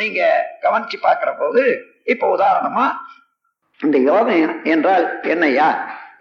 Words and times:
நீங்க 0.00 0.20
கவனிச்சு 0.64 0.98
பார்க்கிற 1.00 1.30
போது 1.40 1.62
இப்ப 2.12 2.30
உதாரணமா 2.36 2.86
இந்த 3.84 3.98
யோகம் 4.10 4.64
என்றால் 4.72 5.06
என்னையா 5.34 5.68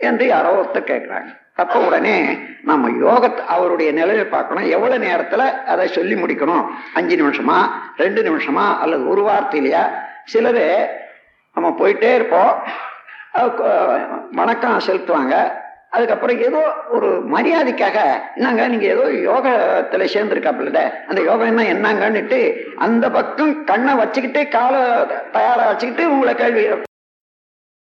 என்று 0.09 0.25
யாரோ 0.33 0.49
ஒருத்தர் 0.59 0.89
கேட்கிறாங்க. 0.91 1.29
அப்ப 1.63 1.75
உடனே 1.87 2.15
நம்ம 2.69 2.89
யோகத்தை 3.03 3.43
அவருடைய 3.55 3.89
நிலையை 3.99 4.25
பார்க்கணும். 4.33 4.65
எவ்வளவு 4.75 5.05
நேரத்துல 5.05 5.43
அதை 5.73 5.85
சொல்லி 5.97 6.15
முடிக்கணும்? 6.21 6.65
அஞ்சு 6.93 7.15
நிமிஷமா 7.21 7.59
ரெண்டு 8.03 8.21
நிமிஷமா 8.29 8.65
அல்லது 8.83 9.03
ஒரு 9.13 9.21
வார்த்தையிலையா? 9.29 9.83
சிலரு 10.33 10.65
நம்ம 11.55 11.69
போயிட்டே 11.79 12.11
இருப்போம். 12.19 12.53
வணக்கம் 14.39 14.85
செலுத்துவாங்க. 14.87 15.35
அதுக்கப்புறம் 15.89 16.37
ஏதோ 16.39 16.73
ஒரு 16.89 17.07
மரியாதைக்காக 17.07 18.21
என்னங்க 18.35 18.67
நீங்க 18.67 18.85
ஏதோ 18.85 19.03
யோகத்துல 19.03 20.05
சேர்ந்துருக்காப்புல 20.13 20.91
அந்த 21.07 21.21
யோகம் 21.21 21.57
என்னங்கன்னுட்டு 21.57 22.63
அந்த 22.75 23.11
பக்கம் 23.11 23.63
கண்ணை 23.63 23.93
வச்சுக்கிட்டு 23.95 24.47
காலை 24.47 25.07
தயாரா 25.31 25.65
வச்சுக்கிட்டு 25.65 26.11
உங்களை 26.11 26.35
கேள்வி 26.35 26.83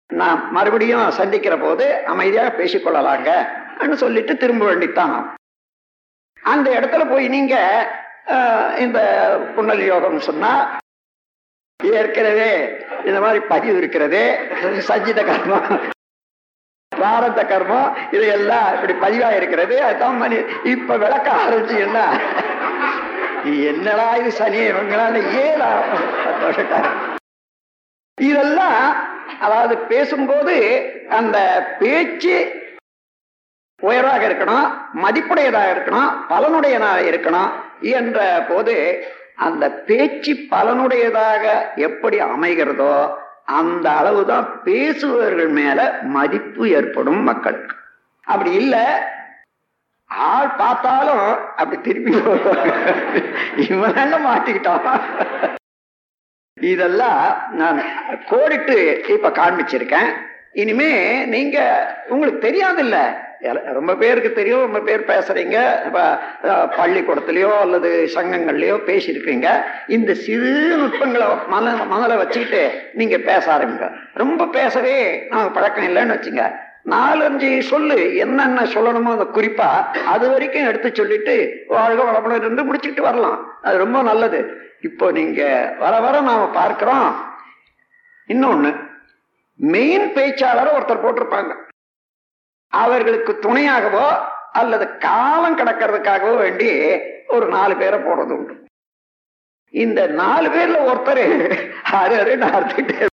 நான் 0.06 0.52
மறுபடியும் 0.52 1.10
சந்திக்கிற 1.10 1.58
போது 1.58 2.04
அமைதியாக 2.04 2.62
பேசிக்கொள்ளலாங்க 2.62 3.46
சொல்லிட்டு 3.94 4.36
திரும்ப 4.36 4.74
வேண்டித்தான். 4.74 5.36
அந்த 6.42 6.70
இடத்துல 6.70 7.10
போய் 7.10 7.28
நீங்க 7.28 7.54
இந்த 8.78 8.98
புன்னல் 9.54 9.78
யோகம் 9.78 10.18
சொன்னா 10.18 10.78
ஏற்கனவே 11.84 12.78
இந்த 13.04 13.20
மாதிரி 13.20 13.44
பதிவு 13.44 13.78
இருக்கிறது 13.78 14.38
சஞ்சித 14.78 15.22
கர்மம் 15.22 15.88
பிராரத்த 16.98 17.40
கர்மம் 17.44 17.90
இதையெல்லாம் 18.10 18.68
இப்படி 18.74 18.94
பதிவா 19.04 19.30
இருக்கிறது. 19.36 19.74
அதுதான் 19.82 20.18
மணி 20.18 20.38
இப்ப 20.64 20.96
விளக்க 20.96 21.28
ஆரம்பிச்சீங்கன்னா 21.42 22.06
என்னடா 23.68 24.06
இது 24.16 24.30
சனி 24.32 24.60
இவங்களால 24.70 25.20
ஏதா 25.42 25.70
இதெல்லாம் 28.18 28.80
அதாவது 29.40 29.74
பேசும்போது 29.90 30.54
அந்த 31.08 31.36
பேச்சு 31.78 32.34
உயர்வாக 33.80 34.22
இருக்கணும் 34.28 34.66
மதிப்புடையதாக 35.02 35.72
இருக்கணும் 35.74 36.10
பலனுடையதாக 36.30 37.02
இருக்கணும் 37.10 37.50
என்ற 37.92 38.18
போது 38.48 38.74
அந்த 39.36 39.64
பேச்சு 39.88 40.32
பலனுடையதாக 40.50 41.44
எப்படி 41.80 42.16
அமைகிறதோ 42.28 42.92
அந்த 43.56 43.90
அளவுதான் 43.90 44.62
பேசுபவர்கள் 44.62 45.48
மேல 45.48 45.80
மதிப்பு 46.02 46.64
ஏற்படும் 46.70 47.22
மக்களுக்கு. 47.22 47.76
அப்படி 48.24 48.50
இல்லை 48.52 48.84
ஆள் 50.04 50.50
பார்த்தாலும் 50.56 51.28
அப்படி 51.60 51.78
திருப்பி 51.80 52.12
இவன் 53.68 54.14
மாட்டிக்கிட்டான். 54.26 55.00
இதெல்லாம் 56.54 57.24
நான் 57.50 57.80
கோடிட்டு 58.30 58.76
இப்ப 59.14 59.30
காண்பிச்சிருக்கேன். 59.30 60.10
இனிமே 60.52 61.24
நீங்க 61.24 61.58
உங்களுக்கு 62.08 62.40
தெரியாதில்ல 62.46 62.98
ரொம்ப 63.72 63.94
பேருக்கு 63.94 64.32
தெரியும் 64.32 64.60
ரொம்ப 64.60 64.80
பேர் 64.80 65.06
பேசுறீங்க 65.06 65.86
இப்ப, 65.86 66.20
பள்ளிக்கூடத்திலயோ 66.76 67.58
அல்லது 67.60 68.10
சங்கங்கள்லயோ 68.14 68.76
பேசியிருக்கீங்க 68.86 69.48
இந்த 69.86 70.14
சிறு 70.14 70.76
நுட்பங்களை 70.76 71.26
மன 71.48 71.84
மனதில் 71.84 72.16
வச்சுக்கிட்டு 72.16 72.90
நீங்க 72.94 73.18
பேச 73.18 73.58
ஆரம்பிங்க. 73.58 73.90
ரொம்ப 74.14 74.46
பேசவே 74.46 75.26
நமக்கு 75.28 75.50
பழக்கம் 75.50 75.84
இல்லைன்னு 75.84 76.16
வச்சுங்க. 76.16 76.66
நாலஞ்சு 76.84 77.58
சொல்லு 77.58 78.16
என்னென்ன 78.16 78.62
சொல்லணுமோ 78.62 79.10
அந்த 79.16 79.26
குறிப்பா 79.34 79.86
அது 80.06 80.30
வரைக்கும் 80.30 80.66
எடுத்து 80.66 80.94
சொல்லிட்டு 80.94 81.64
வாழ்க 81.68 82.02
வளமுடன் 82.02 82.36
இருந்து 82.36 82.62
முடிச்சுட்டு 82.62 83.00
வரலாம். 83.00 83.58
அது 83.62 83.78
ரொம்ப 83.78 84.02
நல்லது. 84.02 84.40
இப்போ 84.80 85.10
நீங்க 85.10 85.74
வர 85.78 86.00
வர 86.00 86.20
நாம 86.20 86.48
பார்க்கிறோம். 86.48 87.08
இன்னொன்னு 88.28 88.70
மெயின் 89.56 90.06
பேச்சாளரை 90.14 90.70
ஒருத்தர் 90.76 91.04
போட்டிருப்பாங்க. 91.04 91.52
அவர்களுக்கு 92.72 93.32
துணையாகவோ 93.42 94.06
அல்லது 94.60 94.86
காலம் 94.98 95.58
கடக்கிறதுக்காகவோ 95.58 96.34
வேண்டி 96.36 96.68
ஒரு 97.26 97.46
நாலு 97.46 97.74
பேரை 97.76 97.98
போடுறது 98.00 98.32
உண்டு. 98.38 98.54
இந்த 99.74 100.00
நாலு 100.20 100.48
பேர்ல 100.48 100.78
ஒருத்தர் 100.90 101.24
அரு 102.00 102.14
அரு 102.22 102.34
நடத்திட்டே 102.44 103.06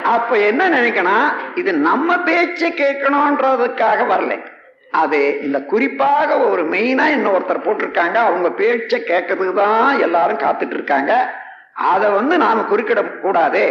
அப்ப 0.00 0.38
என்ன 0.50 0.62
நினைக்கணும் 0.68 1.26
இது 1.60 1.70
நம்ம 1.88 2.16
பேச்சை 2.28 2.68
கேட்கணும்ன்றதுக்காக 2.72 4.06
வரல. 4.12 4.34
அது 5.00 5.18
இந்த 5.42 5.58
குறிப்பாக 5.72 6.38
ஒரு 6.46 6.62
மெயினா 6.72 7.04
இன்னும் 7.16 7.34
ஒருத்தர் 7.36 7.66
போட்டிருக்காங்க. 7.66 8.16
அவங்க 8.28 8.48
பேச்சை 8.60 8.98
கேட்கறதுக்கு 9.00 9.54
தான் 9.54 10.00
எல்லாரும் 10.06 10.42
காத்துட்டு 10.44 10.76
இருக்காங்க. 10.78 11.12
அதை 11.92 12.08
வந்து 12.10 12.36
நாம 12.44 12.64
குறுக்கிட 12.70 13.02
கூடாது 13.24 13.64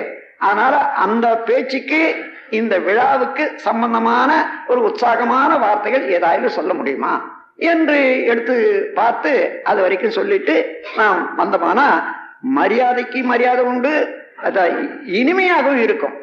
அதனால 0.48 0.76
அந்த 1.06 1.28
பேச்சுக்கு 1.48 2.02
இந்த 2.52 2.80
விழாவுக்கு 2.80 3.52
சம்பந்தமான 3.56 4.62
ஒரு 4.68 4.82
உற்சாகமான 4.82 5.58
வார்த்தைகள் 5.58 6.10
ஏதாவது 6.10 6.50
சொல்ல 6.50 6.74
முடியுமா? 6.74 7.38
என்று 7.56 8.26
எடுத்து 8.26 8.88
பார்த்து 8.96 9.62
அது 9.64 9.82
வரைக்கும் 9.82 10.12
சொல்லிட்டு 10.12 10.84
நாம் 10.98 11.40
வந்தோமானா 11.40 12.04
மரியாதைக்கு 12.42 13.24
மரியாதை 13.24 13.64
உண்டு 13.64 14.16
அது 14.44 14.72
இனிமையாகவும் 15.06 15.82
இருக்கும். 15.82 16.14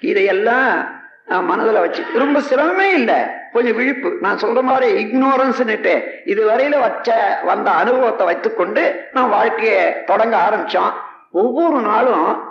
இதையெல்லாம் 0.00 0.98
நான் 1.26 1.44
மனதில் 1.44 1.80
வச்சு 1.80 2.04
ரொம்ப 2.14 2.40
சிரமமே 2.40 2.92
இல்லை. 2.92 3.14
கொஞ்சம் 3.52 3.76
விழிப்பு. 3.76 4.16
நான் 4.20 4.36
சொல்ற 4.36 4.62
மாதிரி 4.62 5.04
இக்னோரன்ஸ்னுட்டு 5.04 6.02
இதுவரையில 6.24 6.80
வச்ச 6.80 7.40
வந்த 7.44 7.70
அனுபவத்தை 7.70 8.26
வைத்துக்கொண்டு 8.26 9.08
நான் 9.12 9.28
வாழ்க்கையை 9.28 10.04
தொடங்க 10.04 10.48
ஆரம்பிச்சோம். 10.48 10.92
ஒவ்வொரு 11.30 11.80
நாளும் 11.80 12.48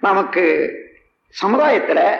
நமக்கு 0.00 0.44
சமுதாயத்துல 1.42 2.16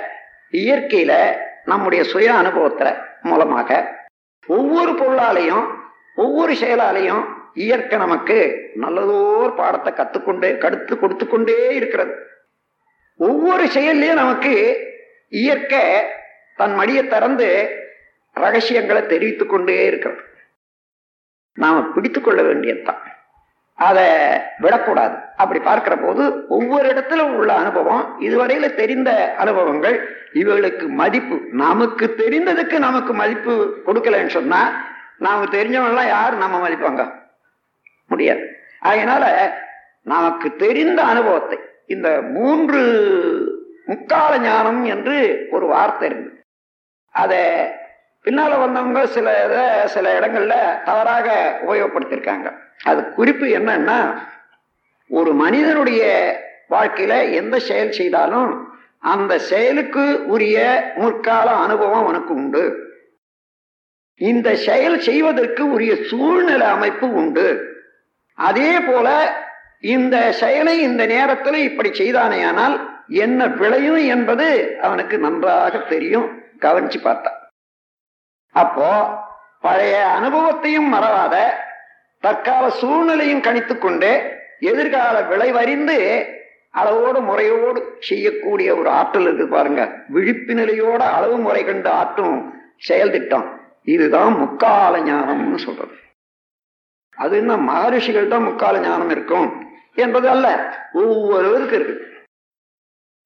இயற்கையில 0.52 1.38
நம்முடைய 1.64 2.04
சுய 2.04 2.32
அனுபவத்துல 2.32 3.04
மூலமாக 3.22 3.98
ஒவ்வொரு 4.46 4.92
பொருளாலையும் 4.92 5.74
ஒவ்வொரு 6.16 6.52
செயலாலையும் 6.52 7.24
இயற்கை 7.54 7.98
நமக்கு 7.98 8.70
நல்லதோர் 8.74 9.54
பாடத்தை 9.54 9.92
கத்துக்கொண்டே 9.92 10.58
கடுத்து 10.58 10.98
கொடுத்து 10.98 11.28
கொண்டே 11.28 11.74
இருக்கிறது. 11.74 12.14
ஒவ்வொரு 13.16 13.66
செயல்லையும் 13.66 14.16
நமக்கு 14.16 14.76
இயற்கை 15.28 16.02
தன் 16.56 16.78
மடியை 16.78 17.06
திறந்து 17.06 17.78
ரகசியங்களை 18.32 19.06
தெரிவித்துக் 19.06 19.48
கொண்டே 19.48 19.86
இருக்கிறது. 19.86 20.22
நாம 21.52 21.82
பிடித்துக் 21.82 22.24
கொள்ள 22.24 22.42
வேண்டியதுதான். 22.42 23.15
அதை 23.78 24.04
விடக்கூடாது. 24.58 25.16
அப்படி 25.36 25.60
பார்க்கிற 25.60 25.96
போது 25.96 26.46
ஒவ்வொரு 26.48 26.88
இடத்துல 26.88 27.20
உள்ள 27.34 27.52
அனுபவம் 27.52 28.16
இதுவரையில 28.20 28.74
தெரிந்த 28.74 29.34
அனுபவங்கள் 29.36 29.96
இவர்களுக்கு 30.32 30.88
மதிப்பு. 30.88 31.36
நமக்கு 31.52 32.14
தெரிந்ததுக்கு 32.16 32.78
நமக்கு 32.78 33.12
மதிப்பு 33.12 33.82
கொடுக்கலன்னு 33.86 34.28
சொன்னா 34.28 34.60
நாம 35.18 35.44
தெரிஞ்சவங்கலாம் 35.44 36.06
யார் 36.06 36.34
நம்ம 36.36 36.68
மதிப்பாங்க? 36.68 37.12
முடியாது. 38.08 38.44
அதனால 38.80 39.24
நமக்கு 40.02 40.56
தெரிந்த 40.56 41.02
அனுபவத்தை 41.02 41.58
இந்த 41.86 42.22
மூன்று 42.22 42.80
முக்கால 43.86 44.38
ஞானம் 44.38 44.84
என்று 44.84 45.46
ஒரு 45.50 45.66
வார்த்தை 45.66 46.08
இருந்தது 46.08 46.44
அதை 47.14 47.40
பின்னால 48.26 48.58
வந்தவங்க 48.58 49.06
சில 49.06 49.44
இதை 49.44 49.86
சில 49.86 50.18
இடங்கள்ல 50.18 50.84
தவறாக 50.84 51.58
உபயோகப்படுத்திருக்காங்க 51.66 52.56
அது 52.84 53.12
குறிப்பு 53.12 53.46
என்னன்னா 53.46 54.18
ஒரு 55.08 55.32
மனிதனுடைய 55.32 56.02
வாழ்க்கையில 56.70 57.32
எந்த 57.32 57.58
செயல் 57.58 57.92
செய்தாலும் 57.92 58.74
அந்த 58.98 59.38
செயலுக்கு 59.38 60.24
உரிய 60.26 60.56
முற்கால 60.96 61.50
அனுபவம் 61.50 62.02
அவனுக்கு 62.02 62.34
உண்டு. 62.34 62.94
இந்த 64.16 64.56
செயல் 64.56 64.98
செய்வதற்கு 65.00 65.72
உரிய 65.72 65.96
சூழ்நிலை 66.04 66.66
அமைப்பு 66.66 67.12
உண்டு. 67.12 67.46
அதே 68.34 68.80
போல 68.80 69.36
இந்த 69.80 70.32
செயலை 70.32 70.80
இந்த 70.80 71.06
நேரத்தில் 71.06 71.54
இப்படி 71.54 71.90
செய்தானேயானால் 71.90 72.76
என்ன 73.08 73.46
விளையும் 73.46 74.06
என்பது 74.06 74.78
அவனுக்கு 74.82 75.18
நன்றாக 75.18 75.78
தெரியும். 75.78 76.42
கவனிச்சு 76.60 77.00
பார்த்தான் 77.02 77.38
அப்போ 78.62 78.90
பழைய 79.60 79.96
அனுபவத்தையும் 80.18 80.88
மறவாத 80.92 81.36
தற்கால 82.24 82.64
சூழ்நிலையும் 82.80 83.40
கணித்துக்கொண்டு 83.40 84.10
எதிர்கால 84.60 85.16
விளைவறிந்து 85.22 85.98
அளவோடு 86.70 87.20
முறையோடு 87.20 87.80
செய்யக்கூடிய 88.00 88.68
ஒரு 88.76 88.88
ஆற்றல் 89.00 89.26
இருக்கு 89.26 89.46
பாருங்க. 89.48 89.82
விழிப்பு 90.08 90.54
நிலையோட 90.54 91.02
அளவு 91.16 91.36
முறை 91.38 91.64
கண்டு 91.64 91.90
ஆற்றும் 91.90 92.38
செயல் 92.78 93.10
திட்டம். 93.10 93.46
இதுதான் 93.82 94.32
முக்கால 94.36 94.94
ஞானம்னு 95.00 95.58
சொல்றது. 95.66 95.96
அது 97.16 97.36
என்ன 97.36 97.56
மகரிஷிகள் 97.56 98.28
தான் 98.28 98.42
முக்கால 98.42 98.80
ஞானம் 98.80 99.10
இருக்கும் 99.10 99.48
என்பது 99.94 100.28
அல்ல. 100.28 100.46
ஒவ்வொருவருக்கு 100.92 101.76
இருக்கு. 101.76 101.96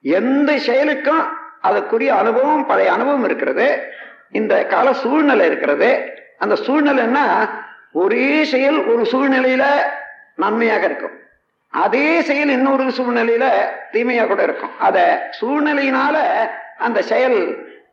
எந்த 0.05 0.59
செயலுக்கும் 0.59 1.23
அதற்குரிய 1.61 2.11
அனுபவம் 2.15 2.67
பழைய 2.67 2.93
அனுபவம் 2.93 3.25
இருக்கிறது. 3.25 3.67
இந்த 4.39 4.55
கால 4.73 4.93
சூழ்நிலை 5.03 5.47
இருக்கிறது. 5.47 5.91
அந்த 6.39 6.55
சூழ்நிலைன்னா 6.67 7.25
ஒரே 8.03 8.45
செயல் 8.53 8.79
ஒரு 8.93 9.03
சூழ்நிலையில 9.13 9.65
நன்மையாக 10.43 10.85
இருக்கும். 10.91 11.17
அதே 11.73 12.07
செயல் 12.29 12.49
இன்னொரு 12.49 12.85
சூழ்நிலையில 12.99 13.47
தீமையா 13.93 14.25
கூட 14.27 14.41
இருக்கும். 14.43 14.75
அத 14.79 14.99
சூழ்நிலையினால 15.41 16.17
அந்த 16.87 16.99
செயல் 17.11 17.39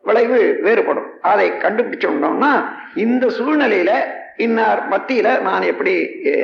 விளைவு 0.07 0.39
வேறுபடும். 0.66 1.10
அதை 1.31 1.48
கண்டுபிடிச்சோம்னா 1.63 2.51
இந்த 3.06 3.25
சூழ்நிலையில 3.38 3.92
இன்னார் 4.45 4.81
மத்தியில 4.92 5.28
நான் 5.48 5.63
எப்படி 5.72 5.94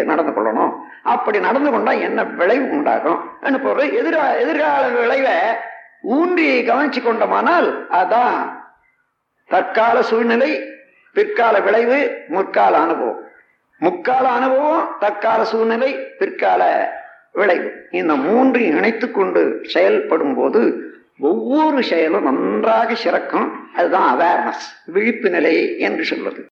நடந்து 0.10 0.32
கொள்ளணும்? 0.32 0.74
அப்படி 1.14 1.38
நடந்து 1.40 1.70
கொண்டா 1.72 1.92
என்ன 2.08 2.24
விளைவு 2.40 2.66
உண்டாகும்? 2.78 3.20
போற 3.66 3.86
எதிரா 4.00 4.24
எதிர்கால 4.42 4.84
விளைவை 4.98 5.36
ஊன்றி 6.16 6.48
கவனிச்சு 6.70 7.02
கொண்டோமானால் 7.04 7.70
அதான் 8.00 8.38
தற்கால 9.46 10.02
சூழ்நிலை 10.02 10.66
பிற்கால 11.14 11.60
விளைவு 11.60 12.24
முற்கால 12.28 12.78
அனுபவம். 12.78 13.22
முக்கால 13.80 14.30
அனுபவம் 14.30 14.96
தற்கால 15.00 15.46
சூழ்நிலை 15.46 15.94
பிற்கால 15.94 16.92
விளைவு. 17.32 17.88
இந்த 17.92 18.16
மூன்றையும் 18.16 18.78
இணைத்து 18.78 19.12
கொண்டு 19.12 19.60
செயல்படும் 19.64 20.36
போது 20.36 20.92
ஒவ்வொரு 21.20 21.84
செயலும் 21.84 22.24
நன்றாக 22.24 22.94
சிறக்கும். 22.94 23.50
அதுதான் 23.74 24.20
அவேர்னஸ் 24.20 24.66
விழிப்பு 24.86 25.30
நிலை 25.30 25.80
என்று 25.80 26.04
சொல்வது. 26.04 26.46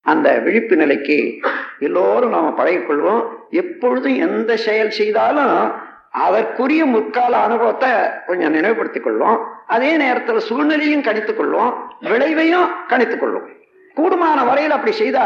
அந்த 0.00 0.38
விழிப்பு 0.38 0.76
நிலைக்கு 0.76 1.40
எல்லோரும் 1.78 2.30
நாம் 2.30 2.58
பழகிக்கொள்வோம். 2.58 3.28
எப்பொழுதும் 3.50 4.14
எந்த 4.14 4.56
செயல் 4.56 4.90
செய்தாலும் 4.90 5.86
அதற்குரிய 6.14 6.84
முற்கால 6.86 7.36
அனுபவத்தை 7.38 7.90
கொஞ்சம் 8.26 8.52
நினைவுபடுத்திக் 8.52 9.06
கொள்வோம். 9.06 9.38
அதே 9.66 9.96
நேரத்தில் 9.96 10.46
சூழ்நிலையும் 10.46 11.02
கணித்துக் 11.02 11.38
கொள்வோம். 11.38 11.72
விளைவையும் 12.04 12.68
கணித்துக் 12.88 13.22
கொள்வோம். 13.22 13.48
கூடுமான 13.96 14.44
வரையில் 14.46 14.70
அப்படி 14.70 14.92
செய்தா 14.94 15.24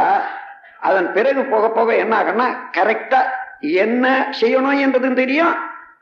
அதன் 0.80 1.12
பிறகு 1.12 1.40
போக 1.44 1.70
போக 1.70 1.96
என்ன 1.96 2.14
ஆகும்னா 2.16 2.46
கரெக்டா 2.76 3.20
என்ன 3.80 4.04
செய்யணும் 4.40 4.80
என்பதும் 4.80 5.14
தெரியும் 5.14 5.54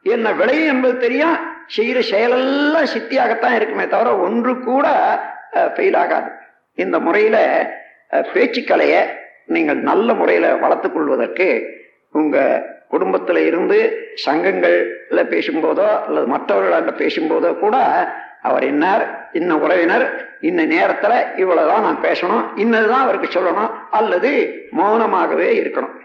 என்ன 0.06 0.32
விளையும் 0.32 0.70
என்பது 0.70 0.96
தெரியும் 0.98 1.36
செய்யற 1.76 1.98
செயலெல்லாம் 2.10 2.92
சித்தியாகத்தான் 2.92 3.56
இருக்குமே 3.56 3.86
தவிர 3.86 4.16
ஒன்று 4.18 4.52
கூட 4.62 4.86
ஃபெயில் 5.70 5.98
ஆகாது. 5.98 6.30
இந்த 6.78 6.98
முறையில 6.98 7.36
அஹ், 8.10 8.26
பேச்சுக்கலைய 8.32 8.94
நீங்கள் 9.46 9.80
நல்ல 9.82 10.14
முறையில 10.14 10.54
வளர்த்துக் 10.56 10.94
கொள்வதற்கு 10.94 11.46
உங்க 12.14 12.36
குடும்பத்தில் 12.90 13.40
இருந்து 13.46 13.78
சங்கங்கள்ல 14.26 15.20
பேசும்போதோ 15.32 15.86
அல்லது 16.06 16.26
மற்றவர்களாண்ட 16.34 16.92
பேசும்போதோ 17.02 17.50
கூட 17.58 17.76
அவர் 18.42 18.64
என்னார் 18.64 19.04
இன்ன 19.32 19.56
உறவினர் 19.56 20.04
இந்த 20.40 20.62
நேரத்தில் 20.64 21.36
இவ்வளவுதான் 21.36 21.82
நான் 21.82 22.02
பேசணும் 22.02 22.44
இன்னதுதான் 22.56 23.04
அவருக்கு 23.04 23.28
சொல்லணும் 23.40 23.70
அல்லது 23.90 24.30
மௌனமாகவே 24.76 25.48
இருக்கணும். 25.60 25.96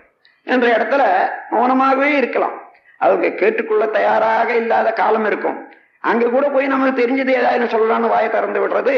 என்ற 0.44 0.68
இடத்துல 0.78 1.04
மௌனமாகவே 1.52 2.10
இருக்கலாம். 2.22 2.56
அவங்க 2.98 3.30
கேட்டுக்கொள்ள 3.30 3.86
தயாராக 3.86 4.50
இல்லாத 4.56 4.94
காலம் 4.94 5.26
இருக்கும். 5.26 5.58
அங்க 6.00 6.26
கூட 6.30 6.46
போய் 6.50 6.68
நமக்கு 6.68 7.02
தெரிஞ்சது 7.02 7.34
ஏதாவது 7.42 7.66
சொல்லலாம்னு 7.66 8.14
வாயை 8.14 8.30
திறந்து 8.30 8.60
விடுறது 8.68 8.96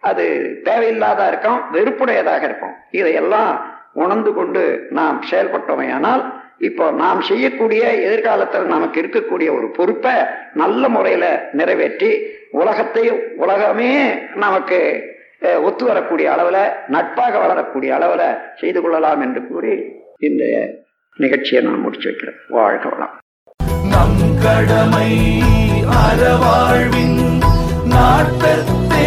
அது 0.00 0.24
தேவையில்லாதா 0.64 1.26
இருக்கும் 1.28 1.60
வெறுப்புடையதாக 1.72 2.42
இருக்கும். 2.42 2.74
இதையெல்லாம் 2.90 3.52
உணர்ந்து 3.92 4.32
கொண்டு 4.34 4.86
நாம் 4.90 5.22
செயல்பட்டோமையானால் 5.30 6.22
இப்போ 6.58 6.90
நாம் 6.90 7.20
செய்யக்கூடிய 7.20 7.82
எதிர்காலத்தில் 7.94 8.62
நமக்கு 8.62 9.00
இருக்கக்கூடிய 9.00 9.56
ஒரு 9.56 9.70
பொறுப்பை 9.76 10.12
நல்ல 10.54 10.88
முறையில 10.88 11.48
நிறைவேற்றி 11.52 12.22
உலகத்தை 12.50 13.10
உலகமே 13.36 14.14
நமக்கு 14.34 15.02
ஒத்து 15.62 15.84
வரக்கூடிய 15.84 16.32
அளவில் 16.32 16.72
நட்பாக 16.88 17.38
வளரக்கூடிய 17.38 17.94
அளவில் 17.94 18.36
செய்து 18.56 18.80
கொள்ளலாம் 18.80 19.20
என்று 19.20 19.46
கூறி 19.46 19.92
இந்த 20.18 20.44
நிகழ்ச்சியை 21.16 21.64
நான் 21.64 21.80
முடிச்சு 21.80 22.08
வைக்கிறேன். 22.08 22.36
வாழ்க 22.48 22.88
வளம். 22.88 23.18
நம் 23.90 24.38
கடமை 24.42 25.40
அறவாழ்வின் 26.02 27.42
நாட்டத்தே. 27.84 29.06